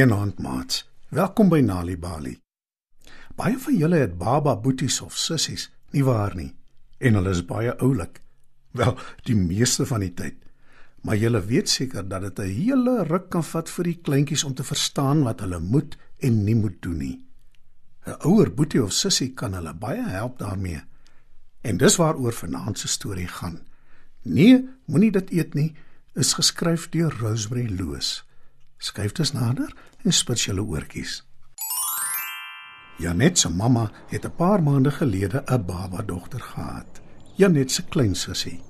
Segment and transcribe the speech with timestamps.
[0.00, 0.78] Goeienaand, maats.
[1.12, 2.30] Welkom by Nali Bali.
[3.36, 6.54] Baie van julle het baba boeties of sissies, nie waar nie?
[7.04, 8.22] En hulle is baie oulik.
[8.80, 8.94] Wel,
[9.28, 10.38] die meeste van die tyd.
[11.04, 14.54] Maar julle weet seker dat dit 'n hele ruk kan vat vir die kleintjies om
[14.54, 17.26] te verstaan wat hulle moet en nie moet doen nie.
[18.06, 20.80] 'n Ouer boetie of sussie kan hulle baie help daarmee.
[21.60, 23.60] En dis waaroor vanaand se storie gaan.
[24.22, 25.74] Nee, moenie dit eet nie,
[26.14, 28.24] is geskryf deur Rosemary Loos.
[28.78, 31.20] Skuif dus nader en spits julle oortjies.
[33.00, 37.00] Janet se mamma het 'n paar maande gelede 'n baba dogter gehad.
[37.36, 38.60] Janet se klein sussie.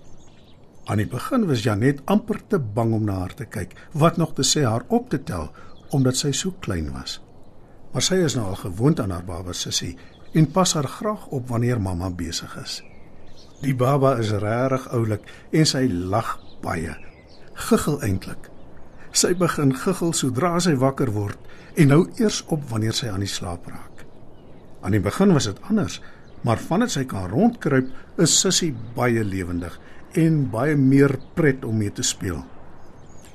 [0.84, 4.34] Aan die begin was Janet amper te bang om na haar te kyk, wat nog
[4.34, 5.50] te sê haar op te tel
[5.90, 7.20] omdat sy so klein was.
[7.92, 9.96] Maar sy is nou al gewoond aan haar baba sussie
[10.32, 12.82] en pas haar graag op wanneer mamma besig is.
[13.60, 16.94] Die baba is regtig oulik en sy lag baie.
[17.54, 18.50] Giggel eintlik.
[19.12, 21.38] Sy begin giggel sodra sy wakker word
[21.80, 24.04] en hou eers op wanneer sy aan die slaap raak.
[24.82, 25.98] Aan die begin was dit anders,
[26.46, 27.90] maar vandat sy kan rondkruip,
[28.22, 29.76] is Sissie baie lewendig
[30.18, 32.40] en baie meer pret om mee te speel.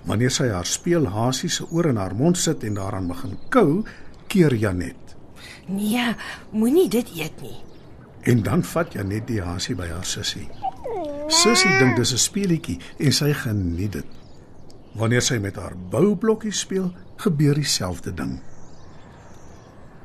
[0.05, 3.83] Wanneer sy haar speelhasie se oor in haar mond sit en daaraan begin kou,
[4.27, 5.15] keer Janet.
[5.67, 6.13] Nee,
[6.51, 7.57] moenie dit eet nie.
[8.25, 10.47] En dan vat Janet die hasie by haar sussie.
[11.29, 14.24] Sussie dink dis 'n speelietjie en sy geniet dit.
[14.95, 18.37] Wanneer sy met haar boublokkies speel, gebeur dieselfde ding.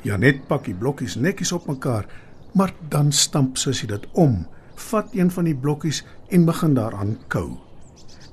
[0.03, 2.09] Janet pak die blokkies netjies op mekaar,
[2.57, 4.47] maar dan stamp sussie dit om,
[4.91, 7.59] vat een van die blokkies en begin daaraan kou.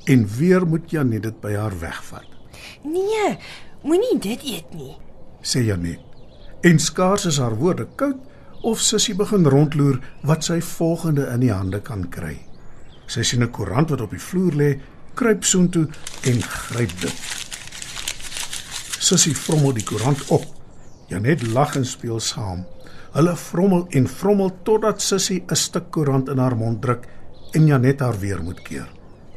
[0.07, 2.25] En weer moet Janet dit by haar wegvat.
[2.87, 3.35] Nee,
[3.83, 4.95] moenie dit eet nie.
[5.41, 6.01] Sê Janet.
[6.65, 8.17] En skaars is haar woorde koud
[8.65, 12.37] of sussie begin rondloer wat sy volgende in die hande kan kry.
[13.05, 14.79] Sy sien 'n koerant wat op die vloer lê
[15.17, 15.87] kruip soontoe
[16.29, 17.25] en gryp dit.
[19.07, 20.45] Sussie vrommel die koerant op.
[21.09, 22.65] Janet lag en speel saam.
[23.15, 27.07] Hulle vrommel en vrommel totdat Sussie 'n stuk koerant in haar mond druk
[27.51, 28.89] en Janet haar weer moet keer.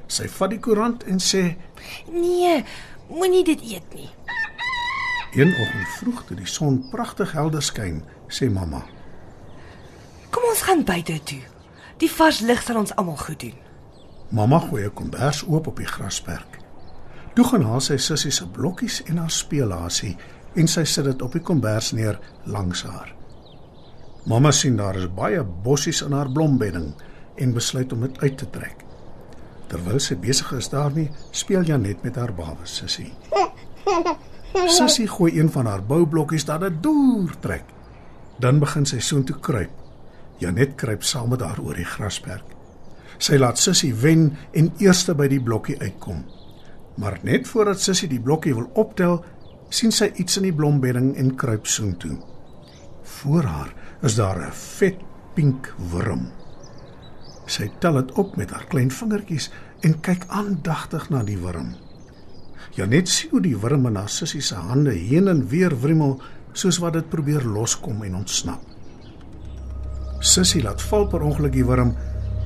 [0.07, 1.57] Sy vat die koerant en sê:
[2.13, 2.65] "Nee,
[3.09, 4.11] moenie dit eet nie."
[5.33, 8.83] Een oggend vroeg toe die son pragtig helder skyn, sê mamma:
[10.31, 11.43] "Kom ons gaan buite toe.
[11.97, 13.70] Die vars lig sal ons almal goed doen."
[14.31, 16.59] Mamma gooi 'n kombers oop op die grasperk.
[17.35, 20.17] Toe gaan haal sy sussie se blokkies en haar speelhasie
[20.55, 23.15] en sy sit dit op die kombers neer langs haar.
[24.25, 26.93] Mamma sien daar is baie bossies in haar blombedding
[27.37, 28.85] en besluit om dit uit te trek.
[29.67, 33.13] Terwyl sy besig is daarmee, speel Janet met haar bawe sussie.
[34.67, 37.65] Sussie gooi een van haar boublokkies dat dit deur trek.
[38.39, 39.71] Dan begin sy soontoe kruip.
[40.39, 42.60] Janet kruip saam met haar oor die grasperk.
[43.21, 46.25] Sy laat Sissie wen en eerste by die blokkie uitkom.
[47.01, 49.21] Maar net voordat Sissie die blokkie wil optel,
[49.71, 52.17] sien sy iets in die blombedding en kruip soontoe.
[53.21, 54.99] Voor haar is daar 'n vet
[55.35, 56.29] pink wurm.
[57.47, 59.51] Sy tel dit op met haar klein vingertjies
[59.81, 61.75] en kyk aandagtig na die wurm.
[62.77, 66.21] Janet sien hoe die wurm in haar sussie se hande heen en weer wrimmel
[66.53, 68.61] soos wat dit probeer loskom en ontsnap.
[70.21, 71.95] Sussie laat val per ongeluk die wurm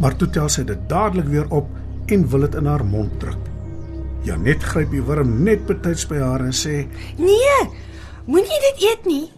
[0.00, 1.68] maar toe tel sy dit dadelik weer op
[2.06, 3.50] en wil dit in haar mond druk.
[4.24, 6.86] Janet gryp die wurm net betyds by haar en sê:
[7.18, 7.60] "Nee,
[8.26, 9.32] moenie dit eet nie."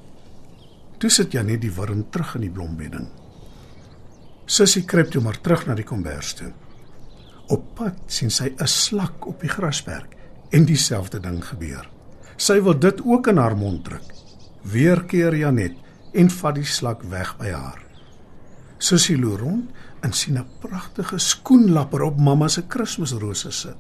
[0.99, 3.09] Toe sit Janet die wurm terug in die blombedding.
[4.47, 6.53] Sissie kruip toe maar terug na die kombers toe.
[7.49, 10.16] Op pad sien sy 'n slak op die grasperk
[10.50, 11.89] en dieselfde ding gebeur.
[12.36, 14.15] Sy wil dit ook in haar mond druk.
[14.63, 15.75] Weer keer Janet
[16.13, 17.83] en vat die slak weg by haar.
[18.78, 19.71] Sussie loer rond
[20.06, 23.76] en sien 'n pragtige skoenlapper op mamma se Kersrose sit.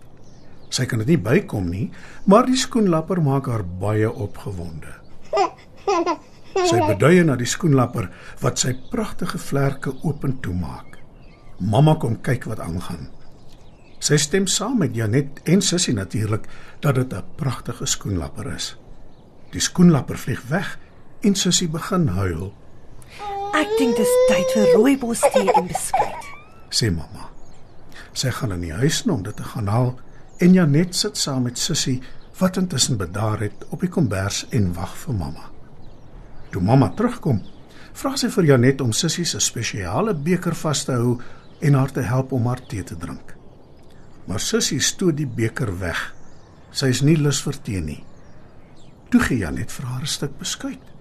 [0.68, 1.90] Sy kan dit nie bykom nie,
[2.24, 4.94] maar die skoenlapper maak haar baie opgewonde.
[6.70, 8.08] Sy beduie na die skoenlapper
[8.40, 10.98] wat sy pragtige vlerke oop en toe maak.
[11.60, 13.10] Mamma kom kyk wat aangaan.
[14.00, 16.48] Sy stem saam met Janet en Sussie natuurlik
[16.80, 18.76] dat dit 'n pragtige skoenlapper is.
[19.52, 20.78] Die skoenlapper vlieg weg
[21.20, 22.54] en Sussie begin huil.
[23.56, 26.24] Ek dink dis tyd vir rooibos tee en beskuit.
[26.68, 27.30] Sê mamma.
[28.12, 29.94] Sy gaan in die huis om dit te gaan haal
[30.44, 32.02] en Janet sit saam met Sissie
[32.36, 35.46] wat intussen bedaar het op die kombers en wag vir mamma.
[36.52, 37.38] Toe mamma terugkom,
[37.96, 41.14] vra sy vir Janet om Sissie se spesiale beker vas te hou
[41.64, 43.32] en haar te help om haar tee te drink.
[44.28, 46.02] Maar Sissie stoot die beker weg.
[46.76, 48.02] Sy is nie lus vir tee nie.
[49.08, 50.92] Toe gee Janet vir haar 'n stuk beskuit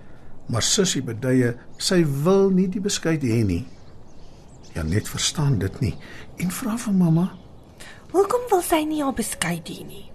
[0.51, 3.63] maar sussie beduie sy wil nie die beskuit hê nie.
[4.75, 5.93] Janet verstaan dit nie
[6.37, 7.31] en vra vir mamma:
[8.11, 10.11] "Hoekom wil sy nie haar beskuit hê nie?"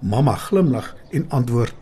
[0.00, 1.74] Mamma glimlag en antwoord: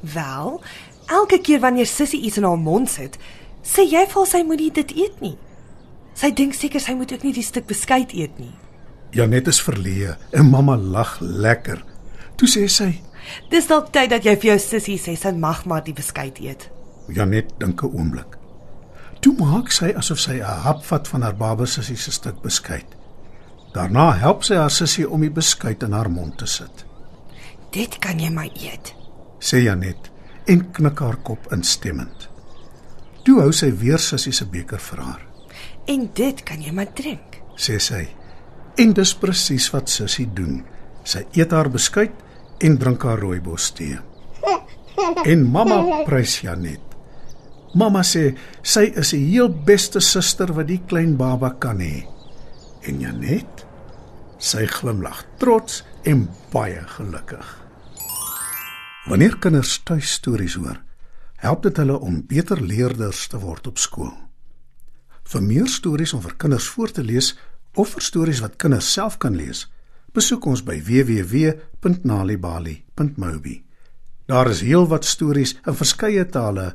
[0.00, 0.60] Wel,
[1.06, 3.18] elke keer wanneer Sissie iets in haar mond sit,
[3.62, 5.36] sê jy vir haar sy moet nie dit eet nie.
[6.14, 8.54] Sy dink seker sy moet ook nie die stuk beskuit eet nie.
[9.12, 11.84] Janet is verleë en mamma lag lekker.
[12.36, 13.00] Toe sê sy,
[13.50, 16.68] Dis dalk tyd dat jy vir jou sussie sê sy mag maar die beskuit eet.
[17.14, 18.38] Janet dink 'n oomblik.
[19.20, 22.96] Toe maak sy asof sy 'n hap vat van haar baba sussie se stuk beskuit.
[23.72, 26.84] Daarna help sy haar sussie om die beskuit in haar mond te sit.
[27.70, 28.94] Dit kan jy maar eet.
[29.38, 30.10] Sê Janet
[30.46, 32.28] en knik haar kop instemmend.
[33.22, 35.22] Toe hou sy weer sussie se beker vir haar.
[35.86, 37.40] En dit kan jy maar drink.
[37.56, 38.08] Sê sy.
[38.76, 40.64] En dis presies wat sussie doen.
[41.04, 42.12] Sy eet haar beskuit
[42.60, 43.98] en drink haar rooibos tee.
[45.24, 46.89] En mamma prys Janet.
[47.74, 48.34] Mamma sê
[48.66, 52.06] sy is die heel beste suster wat die klein baba kan hê.
[52.88, 53.66] En Janet,
[54.40, 57.46] sy glimlag trots en baie gelukkig.
[59.06, 60.78] Wanneer kinders tuis stories hoor,
[61.40, 64.12] help dit hulle om beter leerders te word op skool.
[65.30, 67.38] Vir meer stories om vir kinders voor te lees
[67.78, 69.70] of vir stories wat kinders self kan lees,
[70.12, 73.70] besoek ons by www.nalibali.mobi.
[74.30, 76.74] Daar is heelwat stories in verskeie tale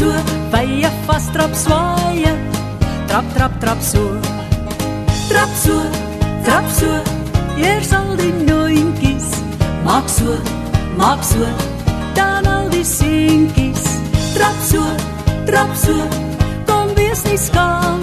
[0.00, 0.08] So,
[0.52, 2.32] baie vas trap swaaie.
[3.08, 4.04] Trap trap trap so.
[5.28, 5.76] Trap so,
[6.46, 6.92] trap so.
[7.60, 9.28] Eers al die noontjies.
[9.84, 10.38] Maak so,
[10.96, 11.44] maak so.
[12.16, 13.84] Dan al die seentjies.
[14.36, 14.84] Trap so,
[15.48, 15.96] trap so.
[16.68, 18.00] Kom wees nie skaam.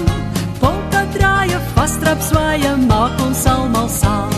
[0.62, 4.37] Polka draaie, vas trap swaaie, maak ons almal saam.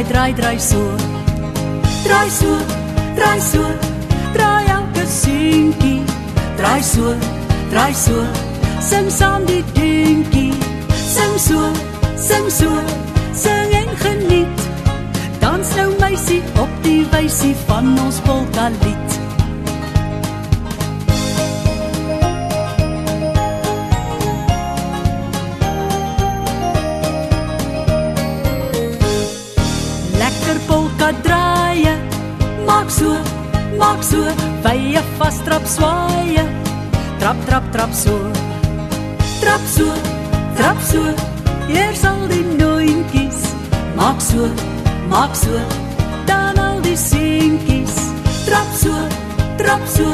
[0.00, 0.96] Draai, draai, draai so.
[2.04, 2.52] Draai so,
[3.16, 3.64] draai so.
[4.32, 6.00] Draai elke seentjie.
[6.56, 7.12] Draai so,
[7.70, 8.16] draai so.
[8.80, 10.56] Sing saam die dingetjie.
[10.88, 11.60] Sing so,
[12.16, 12.70] sing so.
[13.34, 14.56] Sing en geniet.
[15.38, 18.70] Dans nou meisie op die wysie van ons polka
[32.90, 33.14] Maak so,
[33.78, 34.20] maak so,
[34.66, 36.42] baie vas trap swaaie.
[37.20, 38.18] Trap trap trap so.
[39.38, 39.86] Trap so,
[40.58, 41.02] trap so.
[41.70, 43.54] Eers al die noontjies.
[43.94, 44.50] Maak so,
[45.06, 45.54] maak so.
[46.26, 47.94] Dan al die seentjies.
[48.50, 48.94] Trap so,
[49.62, 50.10] trap so.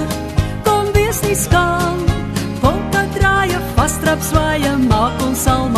[0.69, 2.05] Kom wees nie skaam.
[2.61, 5.76] Polka draaie, vas trap swaaie, maak ons almal